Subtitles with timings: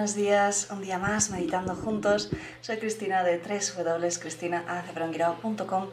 [0.00, 2.30] Buenos días, un día más meditando juntos.
[2.62, 5.90] Soy Cristina de www.cristinaacebrangirao.com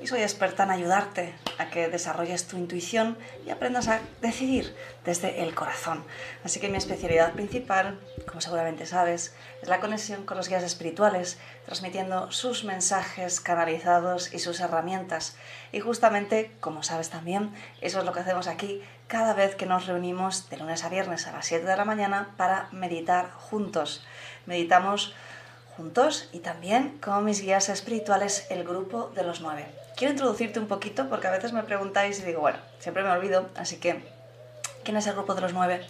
[0.00, 5.42] y soy experta en ayudarte a que desarrolles tu intuición y aprendas a decidir desde
[5.42, 6.04] el corazón.
[6.44, 11.36] Así que mi especialidad principal, como seguramente sabes, es la conexión con los guías espirituales,
[11.66, 15.34] transmitiendo sus mensajes canalizados y sus herramientas.
[15.72, 19.86] Y justamente, como sabes también, eso es lo que hacemos aquí cada vez que nos
[19.86, 24.04] reunimos de lunes a viernes a las 7 de la mañana para meditar juntos.
[24.44, 25.14] Meditamos
[25.76, 29.64] juntos y también con mis guías espirituales, el grupo de los nueve.
[29.96, 33.48] Quiero introducirte un poquito porque a veces me preguntáis y digo, bueno, siempre me olvido,
[33.56, 34.04] así que,
[34.84, 35.86] ¿quién es el grupo de los nueve?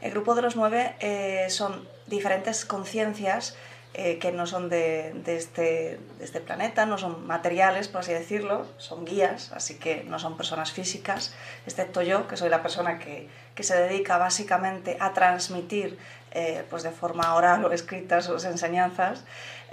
[0.00, 3.56] El grupo de los nueve eh, son diferentes conciencias
[3.92, 8.64] eh, que no son de, este, de, este, planeta, no son materiales, por así decirlo,
[8.76, 11.34] son guías, así que no son personas físicas,
[11.66, 13.28] excepto yo, que soy la persona que,
[13.60, 15.98] se dedica básicamente a transmitir
[16.30, 19.24] eh, pues de forma oral o escrita sus enseñanzas.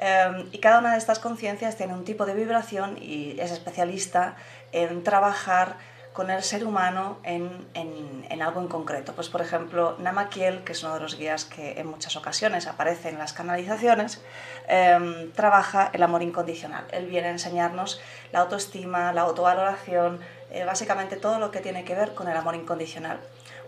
[0.02, 4.36] Eh, y cada una de estas conciencias tiene un tipo de vibración y es especialista
[4.73, 5.78] en trabajar
[6.13, 9.13] con el ser humano en, en, algo en concreto.
[9.13, 13.09] Pues por ejemplo, Namakiel, que es uno de los guías que en muchas ocasiones aparece
[13.09, 14.22] en las canalizaciones,
[14.67, 16.86] em, trabaja el amor incondicional.
[16.91, 20.19] Él viene a enseñarnos la autoestima, la autovaloración,
[20.52, 23.19] eh, básicamente todo lo que tiene que ver con el amor incondicional.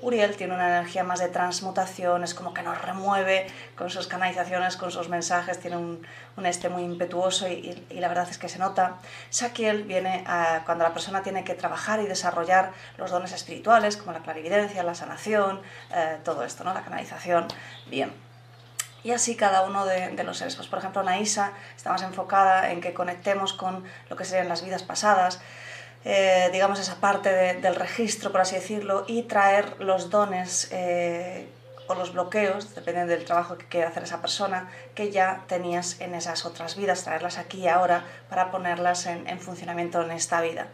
[0.01, 4.77] Uriel tiene una energía más de transmutación, es como que nos remueve con sus canalizaciones,
[4.77, 6.05] con sus mensajes, tiene un,
[6.37, 8.97] un este muy impetuoso y, la verdad es que se nota.
[9.29, 10.23] Sakiel viene
[10.65, 14.95] cuando la persona tiene que trabajar y desarrollar los dones espirituales, como la clarividencia, la
[14.95, 15.61] sanación,
[15.93, 16.73] eh, todo esto, ¿no?
[16.73, 17.47] la canalización.
[17.87, 18.11] Bien.
[19.03, 20.55] Y así cada uno de, los seres.
[20.55, 24.83] Por ejemplo, Naisa está más enfocada en que conectemos con lo que serían las vidas
[24.83, 25.39] pasadas,
[26.05, 31.47] eh, digamos, esa parte del registro, por así decirlo, y traer los dones eh,
[31.87, 36.15] o los bloqueos, dependiendo del trabajo que quiera hacer esa persona, que ya tenías en
[36.15, 40.67] esas otras vidas, traerlas aquí y ahora para ponerlas en, funcionamiento en esta vida.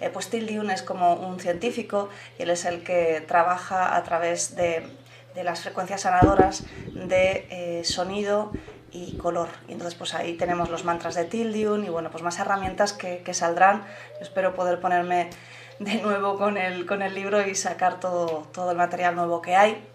[0.00, 4.56] Eh, pues Tildiun es como un científico y él es el que trabaja a través
[4.56, 4.88] de,
[5.34, 8.50] de las frecuencias sanadoras de sonido
[8.92, 9.48] y color.
[9.68, 13.22] Y entonces pues ahí tenemos los mantras de Tildium y bueno, pues más herramientas que,
[13.24, 13.82] que saldrán.
[14.14, 15.30] Yo espero poder ponerme
[15.78, 19.56] de nuevo con el, con el libro y sacar todo, todo el material nuevo que
[19.56, 19.91] hay.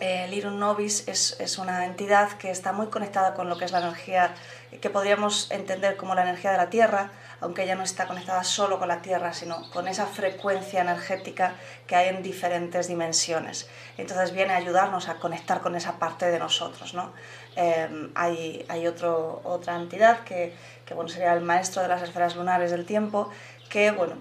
[0.00, 3.72] Eh, Lirum Novis es, es, una entidad que está muy conectada con lo que es
[3.72, 4.34] la energía
[4.80, 8.78] que podríamos entender como la energía de la Tierra, aunque ella no está conectada solo
[8.78, 11.54] con la Tierra, sino con esa frecuencia energética
[11.86, 13.68] que hay en diferentes dimensiones.
[13.98, 16.94] Entonces viene a ayudarnos a conectar con esa parte de nosotros.
[16.94, 17.12] ¿no?
[17.56, 20.54] Em, hay, hay otro, otra entidad que,
[20.84, 23.30] que bueno, sería el maestro de las esferas lunares del tiempo,
[23.74, 24.14] que bueno,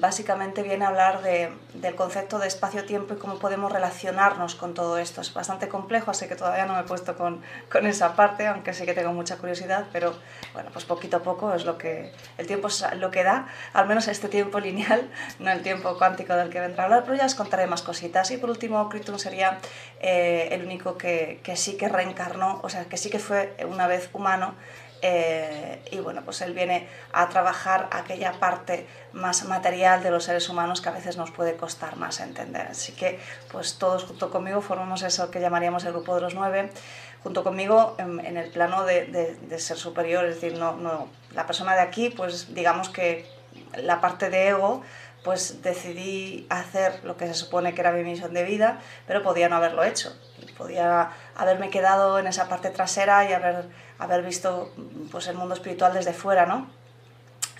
[0.00, 4.98] básicamente viene a hablar de, del concepto de espacio-tiempo y cómo podemos relacionarnos con todo
[4.98, 5.20] esto.
[5.20, 7.40] Es bastante complejo, así que todavía no me he puesto con,
[7.70, 10.12] con, esa parte, aunque sí que tengo mucha curiosidad, pero
[10.54, 13.86] bueno, pues poquito a poco es lo que el tiempo es lo que da, al
[13.86, 17.26] menos este tiempo lineal, no el tiempo cuántico del que vendrá a hablar, pero ya
[17.26, 18.32] os contaré más cositas.
[18.32, 19.60] Y por último, Krypton sería
[20.00, 23.86] eh, el único que, que sí que reencarnó, o sea, que sí que fue una
[23.86, 24.56] vez humano,
[25.02, 30.48] eh, y bueno, pues él viene a trabajar aquella parte más material de los seres
[30.48, 32.66] humanos que a veces nos puede costar más entender.
[32.70, 33.18] Así que
[33.50, 36.70] pues todos junto conmigo formamos eso que llamaríamos el grupo de los nueve,
[37.22, 41.74] junto conmigo en, el plano de, de, ser superior, es decir, no, no, la persona
[41.74, 43.26] de aquí, pues digamos que
[43.76, 44.82] la parte de ego,
[45.24, 49.48] pues decidí hacer lo que se supone que era mi misión de vida, pero podía
[49.48, 50.16] no haberlo hecho.
[50.56, 53.66] Podía haberme quedado en esa parte trasera y haber
[53.98, 54.72] haber visto
[55.10, 56.66] pues, el mundo espiritual desde fuera, ¿no?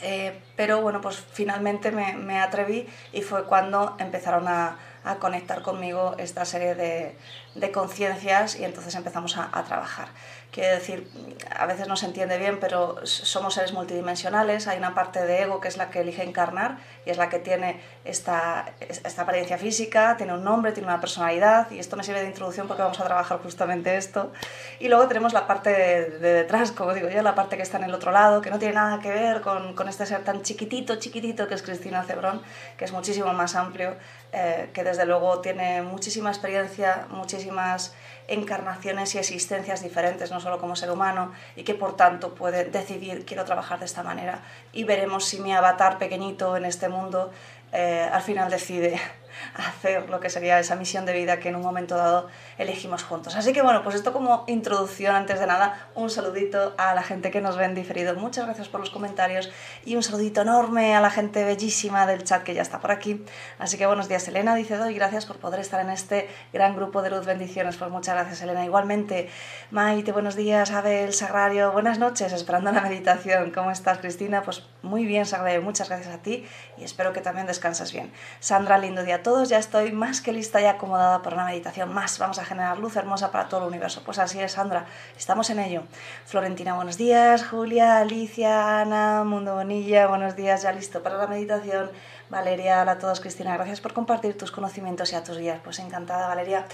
[0.03, 5.63] Eh, pero bueno, pues finalmente me, me, atreví y fue cuando empezaron a, a conectar
[5.63, 7.17] conmigo esta serie de,
[7.55, 10.09] de conciencias y entonces empezamos a, a trabajar.
[10.57, 11.07] Quiere decir,
[11.55, 15.61] a veces no se entiende bien, pero somos seres multidimensionales, hay una parte de ego
[15.61, 20.17] que es la que elige encarnar y es la que tiene esta, esta apariencia física,
[20.17, 23.05] tiene un nombre, tiene una personalidad y esto me sirve de introducción porque vamos a
[23.05, 24.33] trabajar justamente esto.
[24.81, 27.85] Y luego tenemos la parte de, detrás, como digo yo, la parte que está en
[27.85, 30.97] el otro lado, que no tiene nada que ver con, con este ser tan chiquitito,
[30.97, 32.41] chiquitito que es Cristina Cebrón,
[32.79, 33.95] que es muchísimo más amplio,
[34.33, 37.95] eh, que desde luego tiene muchísima experiencia, muchísimas
[38.29, 43.25] encarnaciones y existencias diferentes, no solo como ser humano, y que por tanto puede decidir
[43.25, 44.41] quiero trabajar de esta manera.
[44.73, 47.31] Y veremos si mi avatar pequeñito en este mundo
[47.73, 49.01] eh, al final decide
[49.55, 52.29] hacer lo que sería esa misión de vida que en un momento dado
[52.59, 53.37] elegimos juntos.
[53.37, 57.31] Así que bueno, pues esto como introducción, antes de nada, un saludito a la gente
[57.31, 58.15] que nos ve en diferido.
[58.15, 59.51] Muchas gracias por los comentarios
[59.85, 63.25] y un saludito enorme a la gente bellísima del chat que ya está por aquí.
[63.59, 67.03] Así que buenos días, Elena, dice doy gracias por poder estar en este gran grupo
[67.03, 67.77] de luz bendiciones.
[67.77, 68.65] Pues muchas gracias, Elena.
[68.65, 69.29] Igualmente,
[69.71, 73.51] Maite, buenos días, Abel, Sagrario, buenas noches, esperando la meditación.
[73.51, 74.43] ¿Cómo estás, Cristina?
[74.43, 76.47] Pues muy bien, Sagrario, muchas gracias a ti
[76.77, 78.13] y espero que también descansas bien.
[78.41, 82.17] Sandra, lindo día todos, ya estoy más que lista y acomodada para una meditación más.
[82.21, 84.03] Vamos a generar luz hermosa para todo el universo.
[84.05, 84.87] Pues así es, Sandra,
[85.19, 85.83] estamos en ello.
[86.27, 87.45] Florentina, buenos días.
[87.45, 91.91] Julia, Alicia, Ana, Mundo Bonilla, buenos días, ya listo para la meditación.
[92.31, 93.19] Valeria, hola a todos.
[93.19, 95.59] Cristina, gracias por compartir tus conocimientos y a tus guías.
[95.65, 96.65] Pues encantada, Valeria.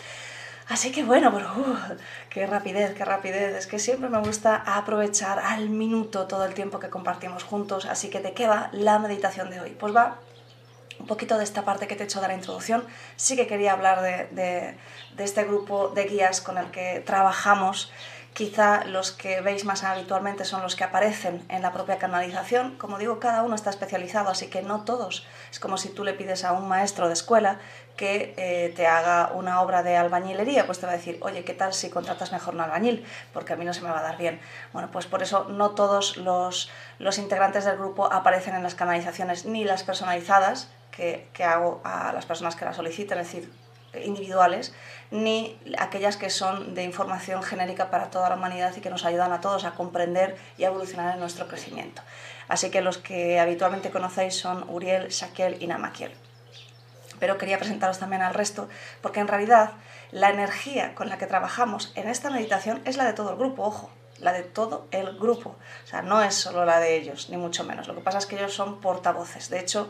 [0.69, 1.97] Así que bueno, pero uh,
[2.29, 3.57] qué rapidez, qué rapidez.
[3.57, 7.87] Es que siempre me gusta aprovechar al minuto todo el tiempo que compartimos juntos.
[7.87, 9.71] Así que, ¿de qué va la meditación de hoy?
[9.71, 10.19] Pues va
[10.99, 12.85] un poquito de esta parte que te he hecho de la introducción,
[13.17, 14.77] sí que quería hablar de,
[15.19, 17.93] este grupo de guías con el que trabajamos.
[18.35, 22.79] Quizá los que veis más habitualmente son los que aparecen en la propia canalización.
[22.79, 25.27] Como digo, cada uno está especializado, así que no todos.
[25.51, 27.59] Es como si tú le pides a un maestro de escuela
[27.95, 31.53] que eh, te haga una obra de albañilería, pues te va a decir, oye, ¿qué
[31.53, 33.05] tal si contratas mejor un albañil?
[33.35, 34.41] Porque a mí no se me va a dar bien.
[34.73, 39.45] Bueno, pues por eso no todos los, los integrantes del grupo aparecen en las canalizaciones,
[39.45, 43.53] ni las personalizadas, que, hago a las personas que la soliciten, es decir,
[44.05, 44.73] individuales,
[45.11, 49.33] ni aquellas que son de información genérica para toda la humanidad y que nos ayudan
[49.33, 52.03] a todos a comprender y a evolucionar en nuestro crecimiento.
[52.49, 56.13] Así que los que habitualmente conocéis son Uriel, Shaquel y Namakiel.
[57.19, 58.69] Pero quería presentaros también al resto,
[59.01, 59.73] porque en realidad
[60.11, 63.63] la energía con la que trabajamos en esta meditación es la de todo el grupo,
[63.63, 65.57] ojo, la de todo el grupo.
[65.85, 67.89] O sea, no es solo la de ellos, ni mucho menos.
[67.89, 69.51] Lo que pasa es que ellos son portavoces.
[69.51, 69.89] De hecho,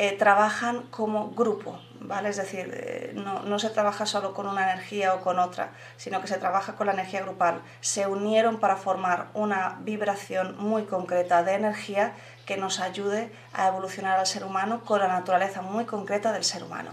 [0.00, 2.28] eh, trabajan como grupo, ¿vale?
[2.28, 6.28] Es decir, eh, no, se trabaja solo con una energía o con otra, sino que
[6.28, 7.62] se trabaja con la energía grupal.
[7.80, 12.12] Se unieron para formar una vibración muy concreta de energía
[12.46, 16.62] que nos ayude a evolucionar al ser humano con la naturaleza muy concreta del ser
[16.62, 16.92] humano.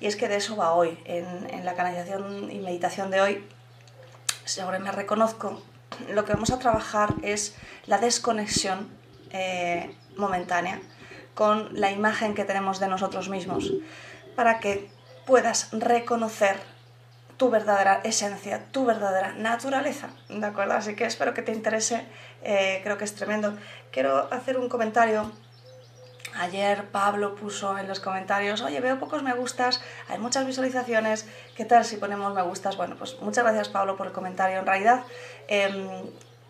[0.00, 3.48] Y es que de eso va hoy, en, la canalización y meditación de hoy,
[4.44, 5.62] seguro me reconozco,
[6.08, 7.54] lo que vamos a trabajar es
[7.86, 8.88] la desconexión
[9.30, 10.80] eh, momentánea
[11.34, 13.72] con la imagen que tenemos de nosotros mismos,
[14.36, 14.90] para que
[15.26, 16.56] puedas reconocer
[17.36, 20.74] tu verdadera esencia, tu verdadera naturaleza, ¿de acuerdo?
[20.74, 22.06] Así que espero que te interese,
[22.42, 23.56] eh, creo que es tremendo.
[23.90, 25.32] Quiero hacer un comentario.
[26.38, 31.26] Ayer Pablo puso en los comentarios, oye, veo pocos me gustas, hay muchas visualizaciones,
[31.56, 32.76] ¿qué tal si ponemos me gustas?
[32.76, 34.60] Bueno, pues muchas gracias Pablo por el comentario.
[34.60, 35.02] En realidad,
[35.48, 35.88] em,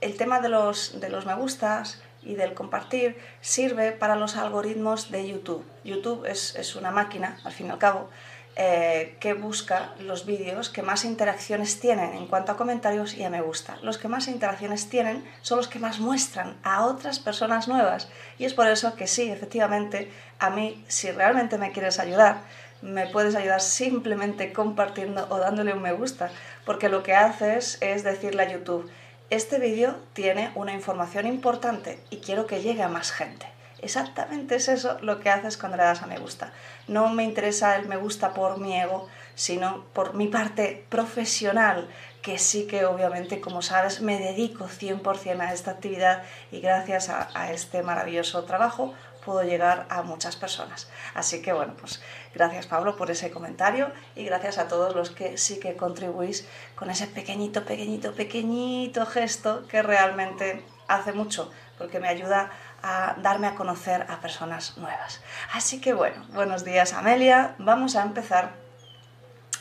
[0.00, 5.10] el tema de los, de los me gustas y del compartir sirve para los algoritmos
[5.10, 5.64] de YouTube.
[5.84, 8.08] YouTube es, una máquina, al fin y al cabo,
[8.54, 13.30] eh, que busca los vídeos que más interacciones tienen en cuanto a comentarios y a
[13.30, 13.78] me gusta.
[13.82, 18.10] Los que más interacciones tienen son los que más muestran a otras personas nuevas.
[18.38, 22.42] Y es por eso que sí, efectivamente, a mí, si realmente me quieres ayudar,
[22.82, 26.30] me puedes ayudar simplemente compartiendo o dándole un me gusta,
[26.66, 28.90] porque lo que haces es decirle a YouTube,
[29.34, 33.46] este vídeo tiene una información importante y quiero que llegue a más gente.
[33.78, 36.52] Exactamente es eso lo que haces cuando le das a me gusta.
[36.86, 41.88] No me interesa el me gusta por mi ego, sino por mi parte profesional,
[42.20, 47.30] que sí que obviamente, como sabes, me dedico 100% a esta actividad y gracias a,
[47.32, 48.92] a este maravilloso trabajo
[49.24, 50.90] puedo llegar a muchas personas.
[51.14, 52.02] Así que bueno, pues
[52.34, 56.90] gracias Pablo por ese comentario y gracias a todos los que sí que contribuís con
[56.90, 62.50] ese pequeñito, pequeñito, pequeñito gesto que realmente hace mucho porque me ayuda
[62.82, 65.20] a darme a conocer a personas nuevas.
[65.52, 68.50] Así que bueno, buenos días Amelia, vamos a empezar.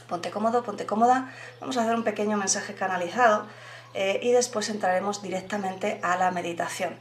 [0.07, 3.47] Ponte cómodo, ponte cómoda, vamos a hacer un pequeño mensaje canalizado
[3.93, 6.97] eh, y después entraremos directamente a la meditación.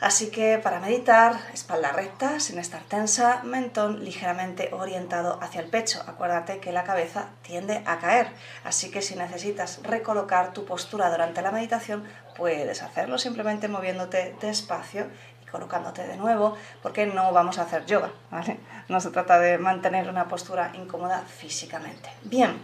[0.00, 6.02] Así que para meditar, espalda recta, sin estar tensa, mentón ligeramente orientado hacia el pecho.
[6.06, 8.28] Acuérdate que la cabeza tiende a caer,
[8.64, 12.04] así que si necesitas recolocar tu postura durante la meditación,
[12.34, 15.08] puedes hacerlo simplemente moviéndote despacio
[15.42, 18.58] y colocándote de nuevo, porque no vamos a hacer yoga, ¿vale?
[18.88, 22.08] No se trata de mantener una postura incómoda físicamente.
[22.22, 22.58] Bien,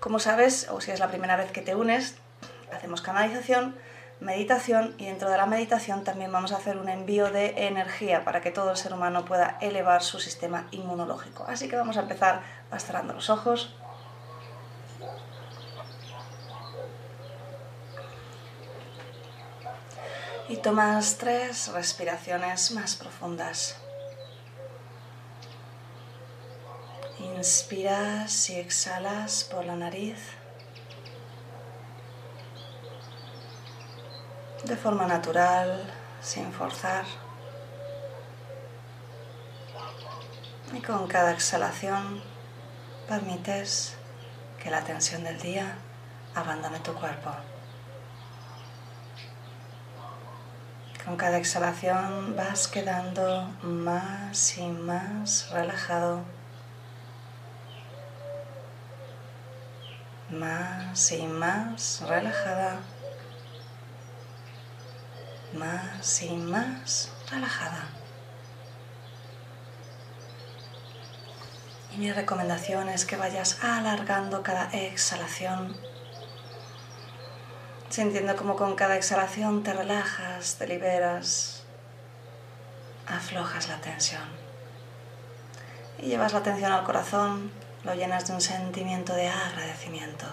[0.00, 2.16] como sabes, o si es la primera vez que te unes,
[2.72, 3.76] hacemos canalización
[4.22, 8.40] meditación y dentro de la meditación también vamos a hacer un envío de energía para
[8.40, 11.44] que todo el ser humano pueda elevar su sistema inmunológico.
[11.48, 12.42] Así que vamos a empezar
[12.78, 13.74] cerrando los ojos.
[20.48, 23.76] Y tomas tres respiraciones más profundas.
[27.18, 30.41] Inspiras y exhalas por la nariz.
[34.72, 35.84] De forma natural,
[36.22, 37.04] sin forzar.
[40.72, 42.22] Y con cada exhalación
[43.06, 43.96] permites
[44.62, 45.76] que la tensión del día
[46.34, 47.32] abandone tu cuerpo.
[51.04, 56.22] Con cada exhalación vas quedando más y más relajado,
[60.30, 62.78] más y más relajada
[65.54, 67.86] más y más relajada.
[71.94, 75.76] Y mi recomendación es que vayas alargando cada exhalación,
[77.90, 81.64] sintiendo como con cada exhalación te relajas, te liberas,
[83.06, 84.22] aflojas la tensión.
[85.98, 87.52] Y llevas la atención al corazón,
[87.84, 90.26] lo llenas de un sentimiento de agradecimiento.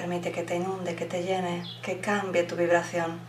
[0.00, 3.20] Permite que te inunde, que te llene, que cambie tu vibración.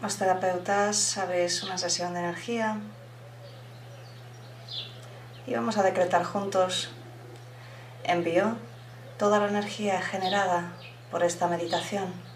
[0.00, 2.78] Los terapeutas sabéis una sesión de energía.
[5.48, 6.92] Y vamos a decretar juntos.
[8.04, 8.56] Envío
[9.18, 10.74] toda la energía generada
[11.10, 12.31] por esta meditación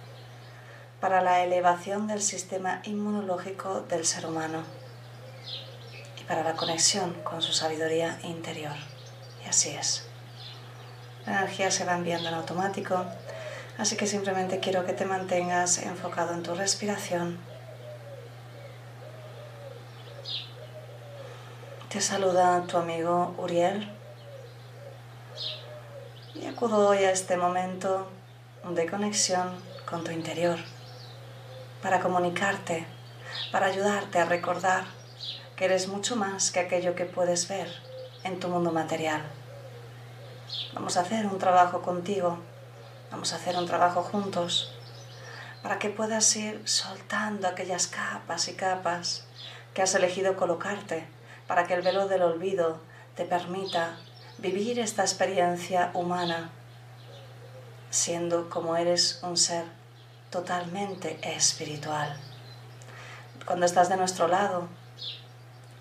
[1.01, 4.63] para la elevación del sistema inmunológico del ser humano
[6.19, 8.75] y para la conexión con su sabiduría interior.
[9.45, 10.07] Y así es.
[11.27, 13.05] La energía se va enviando en automático,
[13.79, 17.39] así que simplemente quiero que te mantengas enfocado en tu respiración.
[21.91, 23.91] Te saluda tu amigo Uriel
[26.35, 28.09] y acudo hoy a este momento
[28.69, 29.51] de conexión
[29.87, 30.59] con tu interior
[31.87, 32.85] para comunicarte,
[33.53, 34.87] para ayudarte a recordar
[35.55, 37.69] que eres mucho más que aquello que puedes ver
[38.25, 39.23] en tu mundo material.
[40.75, 42.41] Vamos a hacer un trabajo contigo,
[43.13, 44.75] vamos a hacer un trabajo juntos,
[45.63, 49.25] para que puedas ir soltando aquellas capas y capas
[49.73, 51.07] que has elegido colocarte,
[51.47, 52.81] para que el velo del olvido
[53.15, 53.97] te permita
[54.39, 56.51] vivir esta experiencia humana,
[57.91, 59.86] siendo como eres un ser
[60.31, 62.17] totalmente espiritual.
[63.47, 64.69] Cuando estás de nuestro lado,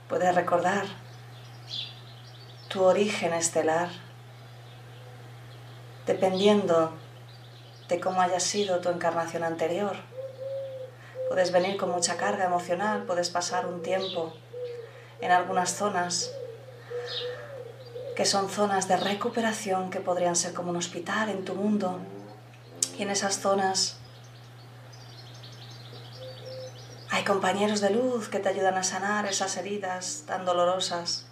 [0.08, 0.86] puedes recordar
[2.68, 3.90] tu origen estelar,
[6.06, 6.94] dependiendo
[7.88, 9.96] de cómo haya sido tu encarnación anterior.
[11.30, 14.34] Puedes venir con mucha carga emocional, puedes pasar un tiempo
[15.22, 16.32] en algunas zonas
[18.16, 22.00] que son zonas de recuperación que podrían ser como un hospital en tu mundo.
[22.98, 23.98] Y en esas zonas
[27.16, 31.26] Hay compañeros de luz que te ayudan a sanar esas heridas tan dolorosas,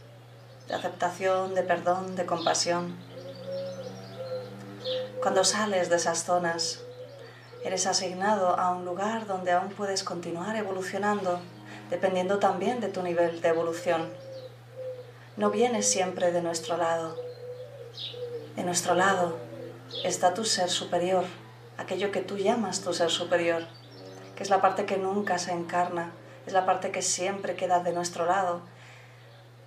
[0.69, 2.95] de aceptación, de perdón, de compasión.
[5.21, 6.79] Cuando sales de esas zonas,
[7.65, 11.41] eres asignado a un lugar donde aún puedes continuar evolucionando,
[11.89, 14.09] dependiendo también de tu nivel de evolución.
[15.35, 17.17] No vienes siempre de nuestro lado.
[18.55, 19.37] De nuestro lado
[20.05, 21.25] está tu ser superior,
[21.77, 23.65] aquello que tú llamas tu ser superior
[24.43, 26.11] es la parte que nunca se encarna,
[26.45, 28.59] es la parte que siempre queda de nuestro lado,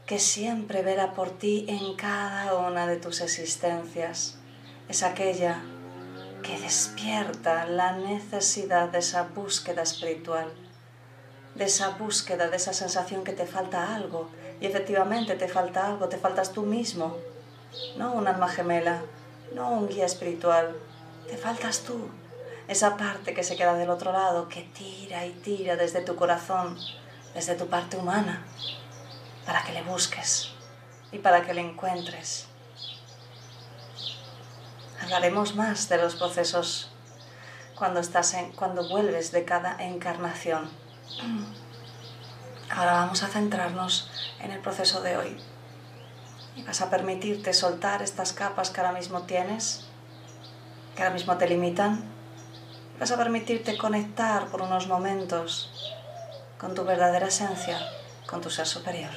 [0.04, 4.36] que siempre verá por ti en cada una de tus existencias.
[4.90, 5.62] Es aquella
[6.42, 10.52] que despierta la necesidad de esa búsqueda espiritual,
[11.54, 14.28] de esa búsqueda, de esa sensación que te falta algo.
[14.60, 17.16] Y efectivamente te falta algo, te faltas tú mismo,
[17.96, 19.00] no un alma gemela,
[19.54, 20.76] no un guía espiritual,
[21.26, 22.10] te faltas tú
[22.68, 26.78] esa parte que se queda del otro lado, que tira y tira desde tu corazón,
[27.34, 28.44] desde tu parte humana,
[29.44, 30.50] para que le busques
[31.12, 32.46] y para que le encuentres.
[35.02, 36.90] Hablaremos más de los procesos
[37.76, 40.68] cuando, estás cuando vuelves de cada encarnación.
[42.70, 45.40] Ahora vamos a centrarnos en el proceso de hoy.
[46.56, 49.86] Y vas a permitirte soltar estas capas que ahora mismo tienes
[50.96, 52.02] que ahora mismo te limitan,
[52.98, 55.70] vas a permitirte conectar por unos momentos
[56.58, 57.78] con tu verdadera esencia,
[58.26, 59.12] con tu ser superior.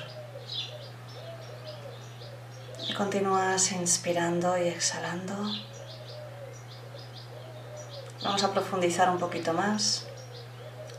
[2.88, 5.36] Y continúas inspirando y exhalando.
[8.24, 10.06] Vamos a profundizar un poquito más,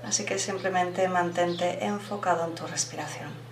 [0.04, 3.49] así que simplemente mantente enfocado en tu respiración.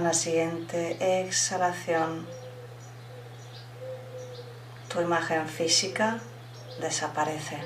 [0.00, 2.26] Con la siguiente exhalación,
[4.88, 6.20] tu imagen física
[6.80, 7.58] desaparece.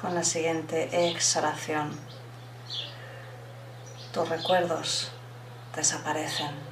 [0.00, 1.98] Con la siguiente exhalación,
[4.12, 5.10] tus recuerdos
[5.74, 6.67] desaparecen.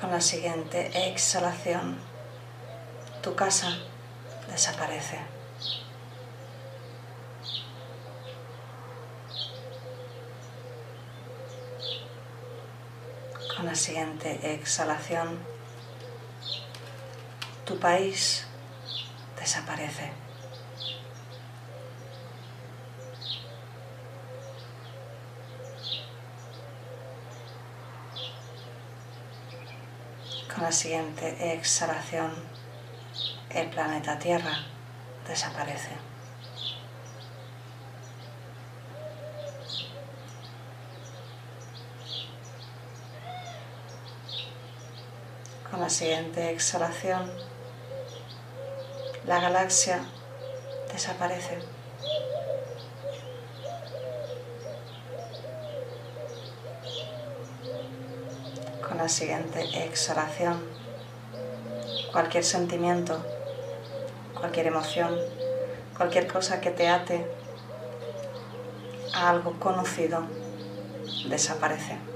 [0.00, 1.98] Con la siguiente exhalación,
[3.22, 3.78] tu casa
[4.46, 5.18] desaparece.
[13.56, 15.38] Con la siguiente exhalación,
[17.64, 18.46] tu país
[19.40, 20.25] desaparece.
[30.56, 32.32] Con la siguiente exhalación,
[33.50, 34.56] el planeta Tierra
[35.28, 35.90] desaparece.
[45.70, 47.30] Con la siguiente exhalación,
[49.26, 50.00] la galaxia
[50.90, 51.75] desaparece.
[58.94, 60.62] La siguiente exhalación,
[62.12, 63.18] cualquier sentimiento,
[64.38, 65.18] cualquier emoción,
[65.96, 67.26] cualquier cosa que te ate
[69.12, 70.22] a algo conocido,
[71.28, 72.15] desaparece.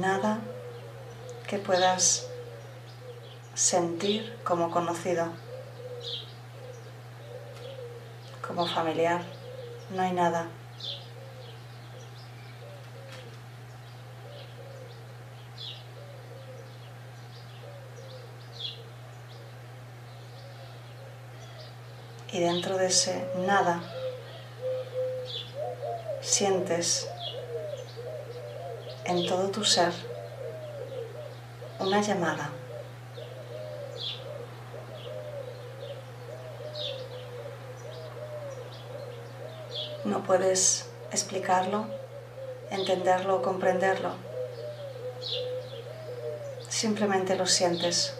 [0.00, 0.38] Nada
[1.46, 2.26] que puedas
[3.54, 5.32] sentir como conocido,
[8.46, 9.22] como familiar.
[9.90, 10.48] No hay nada.
[22.30, 23.80] Y dentro de ese nada
[26.20, 27.08] sientes
[29.08, 29.92] en todo tu ser
[31.78, 32.50] una llamada.
[40.04, 41.86] No puedes explicarlo,
[42.70, 44.12] entenderlo o comprenderlo.
[46.68, 48.14] Simplemente lo sientes.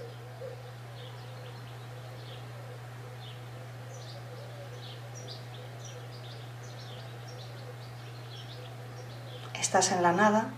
[9.60, 10.57] Estás en la nada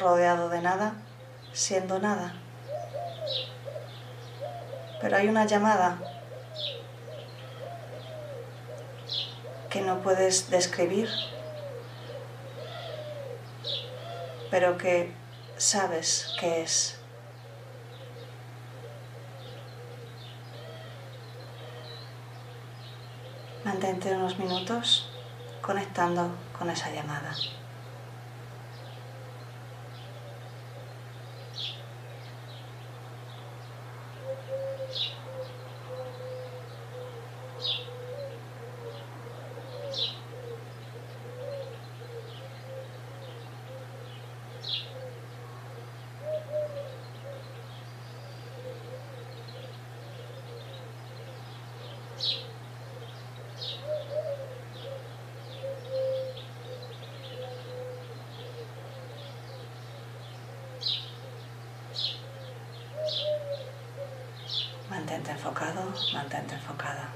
[0.00, 0.94] rodeado de nada,
[1.52, 2.34] siendo nada.
[5.00, 5.98] Pero hay una llamada
[9.70, 11.08] que no puedes describir,
[14.50, 15.12] pero que
[15.56, 16.96] sabes que es.
[23.64, 25.08] Mantente unos minutos
[25.62, 27.32] conectando con esa llamada.
[64.90, 67.10] Mantente enfocado, mantente enfocada.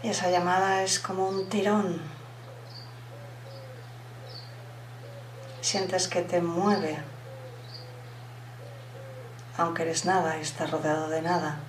[0.11, 2.01] esa llamada es como un tirón.
[5.61, 6.97] Sientes que te mueve,
[9.57, 11.59] aunque eres nada y estás rodeado de nada.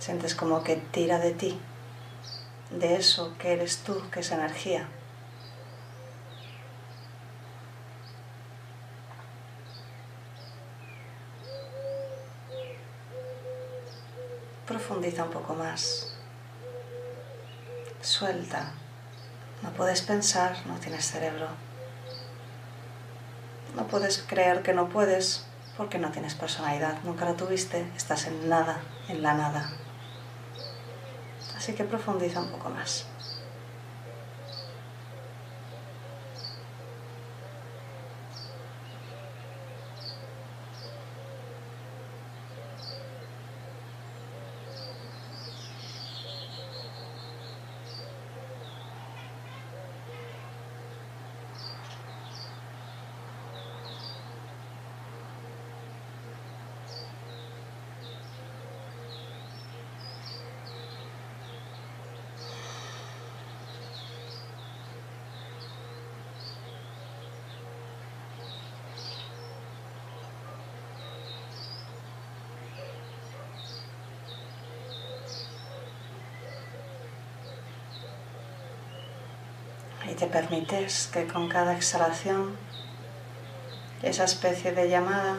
[0.00, 1.60] Sientes como que tira de ti,
[2.70, 4.88] de eso que eres tú, que es energía.
[14.66, 16.12] Profundiza un poco más.
[18.02, 18.72] Suelta.
[19.62, 21.46] No puedes pensar, no tienes cerebro.
[23.76, 28.48] No puedes creer que no puedes porque no tienes personalidad, nunca la tuviste, estás en
[28.48, 29.70] nada, en la nada.
[31.56, 33.06] Así que profundiza un poco más.
[80.12, 82.54] Y te permites que con cada exhalación
[84.02, 85.38] esa especie de llamada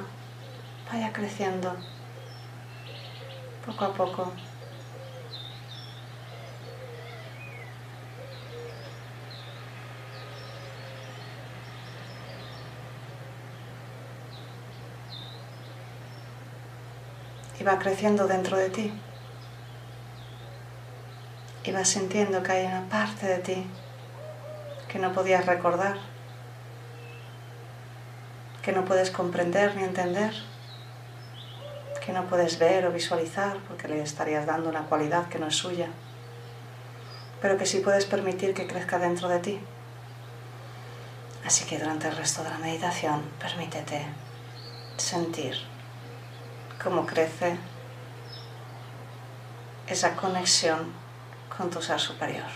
[0.91, 1.75] vaya creciendo
[3.67, 4.33] poco a poco.
[17.59, 18.91] Y va creciendo dentro de ti.
[21.63, 23.67] Y vas sintiendo que hay una parte de ti
[24.93, 25.97] que no podías recordar,
[28.61, 30.35] que no puedes comprender ni entender,
[32.05, 35.55] que no puedes ver o visualizar porque le estarías dando una cualidad que no es
[35.55, 35.87] suya,
[37.41, 39.59] pero que sí puedes permitir que crezca dentro de ti.
[41.43, 44.05] Así que durante el resto de la meditación permítete
[44.97, 45.55] sentir
[46.83, 47.57] cómo crece
[49.87, 50.93] esa conexión
[51.57, 52.51] con tu ser superior.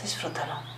[0.00, 0.77] Disfrútalo.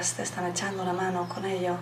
[0.00, 1.76] Te están echando una mano con ello.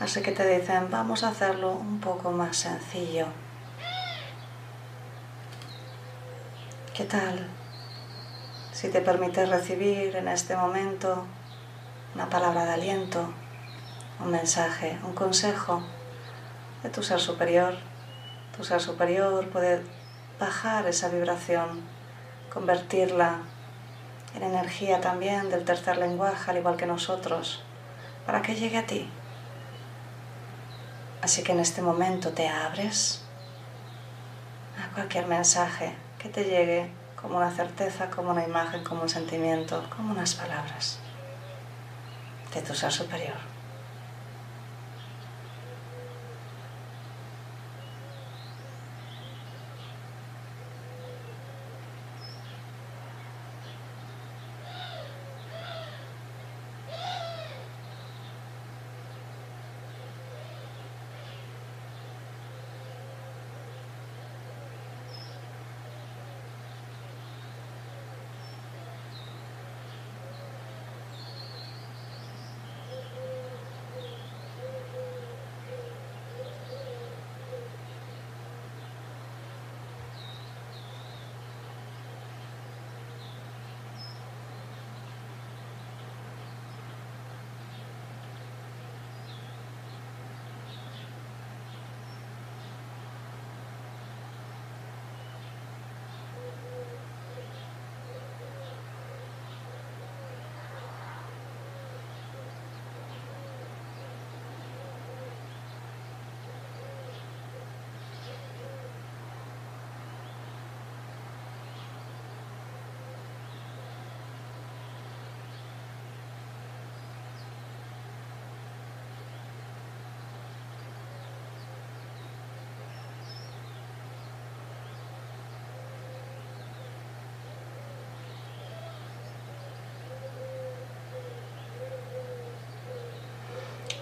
[0.00, 3.26] Así que te dicen, vamos a hacerlo un poco más sencillo.
[6.92, 7.46] ¿Qué tal
[8.72, 11.24] si te permites recibir en este momento
[12.16, 13.32] una palabra de aliento,
[14.18, 15.82] un mensaje, un consejo
[16.82, 17.76] de tu ser superior?
[18.56, 19.82] Tu ser superior puede
[20.40, 21.82] bajar esa vibración,
[22.52, 23.38] convertirla
[24.34, 27.62] en energía también del tercer lenguaje, al igual que nosotros,
[28.26, 29.08] para que llegue a ti.
[31.22, 33.22] Así que en este momento te abres
[34.78, 39.84] a cualquier mensaje que te llegue como una certeza, como una imagen, como un sentimiento,
[39.94, 40.98] como unas palabras
[42.52, 43.53] de tu ser superior.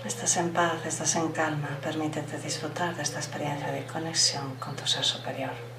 [0.05, 4.85] Estás en paz, estás en calma, permítete disfrutar de esta experiencia de conexión con tu
[4.85, 5.72] ser superior.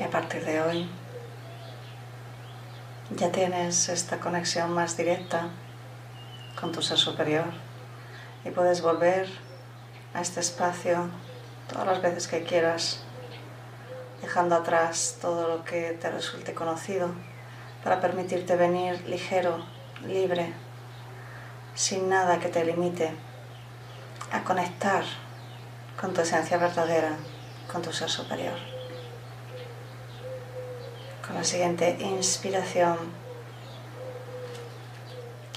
[0.00, 0.88] Y a partir de hoy
[3.10, 5.50] ya tienes esta conexión más directa
[6.58, 7.44] con tu ser superior
[8.42, 9.28] y puedes volver
[10.14, 11.10] a este espacio
[11.68, 13.02] todas las veces que quieras,
[14.22, 17.10] dejando atrás todo lo que te resulte conocido
[17.84, 19.66] para permitirte venir ligero,
[20.06, 20.54] libre,
[21.74, 23.12] sin nada que te limite,
[24.32, 25.04] a conectar
[26.00, 27.16] con tu esencia verdadera,
[27.70, 28.79] con tu ser superior.
[31.30, 32.98] Con la siguiente inspiración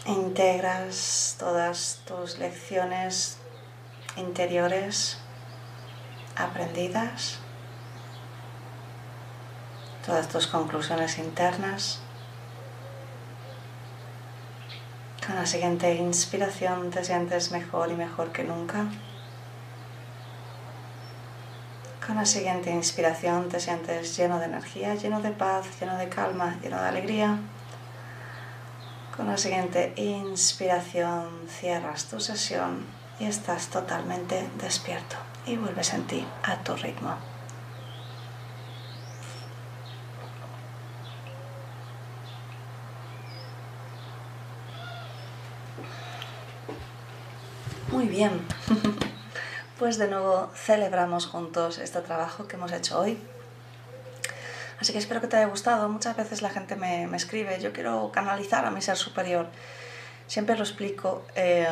[0.06, 3.40] integras todas tus lecciones
[4.16, 5.18] interiores
[6.36, 7.40] aprendidas,
[10.06, 12.02] todas tus conclusiones internas.
[15.26, 18.86] Con la siguiente inspiración te sientes mejor y mejor que nunca.
[22.06, 26.60] Con la siguiente inspiración te sientes lleno de energía, lleno de paz, lleno de calma,
[26.62, 27.40] lleno de alegría.
[29.16, 32.86] Con la siguiente inspiración cierras tu sesión
[33.20, 37.16] y estás totalmente despierto y vuelves en ti a tu ritmo.
[47.92, 48.46] Muy bien.
[49.84, 53.22] pues de nuevo celebramos juntos este trabajo que hemos hecho hoy.
[54.80, 55.90] Así que espero que te haya gustado.
[55.90, 59.48] Muchas veces la gente me, escribe, yo quiero canalizar a mi ser superior.
[60.26, 61.68] Siempre lo explico, eh,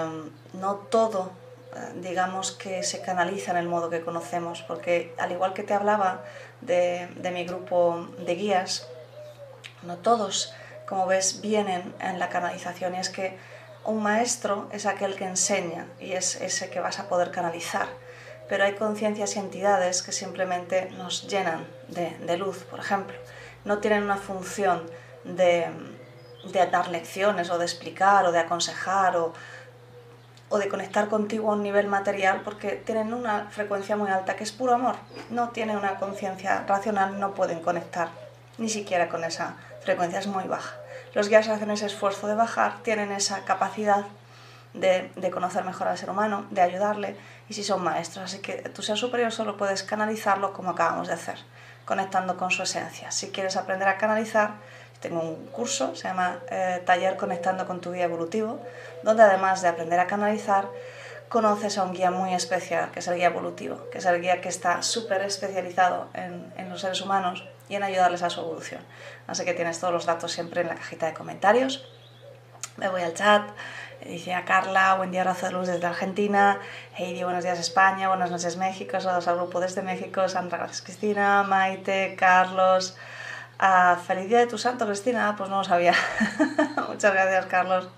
[0.51, 1.31] no todo,
[1.73, 5.73] eh, digamos, que se canaliza en el modo que conocemos, porque al igual que te
[5.73, 6.25] hablaba
[6.59, 8.89] de, de mi grupo de guías,
[9.83, 10.53] no todos,
[10.85, 13.37] como ves, vienen en la canalización y es que
[13.85, 18.00] un maestro es aquel que enseña y es ese que vas a poder canalizar.
[18.51, 23.15] Pero hay conciencias y entidades que simplemente nos llenan de, luz, por ejemplo.
[23.63, 24.91] No tienen una función
[25.23, 25.69] de,
[26.69, 29.31] dar lecciones o de explicar o de aconsejar o,
[30.59, 34.51] de conectar contigo a un nivel material porque tienen una frecuencia muy alta que es
[34.51, 34.95] puro amor.
[35.29, 38.09] No tienen una conciencia racional, no pueden conectar
[38.57, 40.75] ni siquiera con esa frecuencia, es muy baja
[41.13, 44.05] los guías hacen ese esfuerzo de bajar, tienen esa capacidad
[44.73, 47.15] de, conocer mejor al ser humano, de ayudarle,
[47.49, 48.25] y si son maestros.
[48.25, 51.37] Así que tu ser superior solo puedes canalizarlo como acabamos de hacer,
[51.85, 53.11] conectando con su esencia.
[53.11, 54.55] Si quieres aprender a canalizar,
[54.99, 58.59] tengo un curso, se llama eh, Taller Conectando con tu Guía Evolutivo,
[59.03, 60.67] donde además de aprender a canalizar,
[61.27, 64.41] conoces a un guía muy especial, que es el guía evolutivo, que es el guía
[64.41, 68.81] que está súper especializado en, en los seres humanos y en ayudarles a su evolución.
[69.27, 71.87] Así que tienes todos los datos siempre en la cajita de comentarios.
[72.75, 73.43] Me voy al chat.
[74.05, 76.59] Dice a Carla, buen día, abrazo de luz desde Argentina.
[76.97, 78.99] Heidi, buenos días España, buenas noches México.
[78.99, 80.27] Saludos al grupo desde México.
[80.27, 81.43] Sandra, gracias Cristina.
[81.43, 82.97] Maite, Carlos.
[83.59, 85.35] Ah, feliz día de tu santo, Cristina.
[85.37, 85.93] Pues no lo sabía.
[86.89, 87.89] Muchas gracias, Carlos.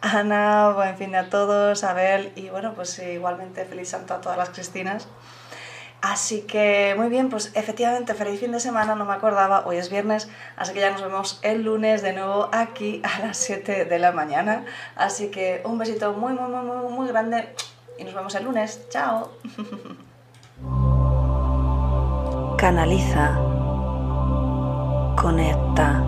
[0.00, 1.82] Ana, buen fin de a todos.
[1.82, 5.08] Abel, y bueno, pues igualmente feliz santo a todas las Cristinas.
[6.08, 9.90] Así que muy bien, pues efectivamente, feliz fin de semana, no me acordaba, hoy es
[9.90, 13.98] viernes, así que ya nos vemos el lunes de nuevo aquí a las 7 de
[13.98, 14.64] la mañana.
[14.94, 17.48] Así que un besito muy, muy, muy, muy, muy grande
[17.98, 18.88] y nos vemos el lunes.
[18.88, 19.32] Chao.
[22.56, 23.34] Canaliza.
[25.20, 26.04] Conecta.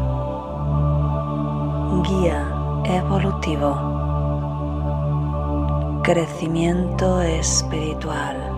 [2.04, 2.46] Guía
[2.84, 3.74] evolutivo.
[6.04, 8.57] Crecimiento espiritual.